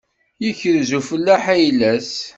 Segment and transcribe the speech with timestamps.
[0.43, 2.11] Yekrez ufellaḥ ayla-s.